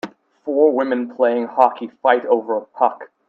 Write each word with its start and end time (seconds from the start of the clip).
Four 0.45 0.71
women 0.73 1.13
playing 1.15 1.45
hockey 1.45 1.91
fight 2.01 2.25
over 2.25 2.57
a 2.57 2.61
puck. 2.61 3.11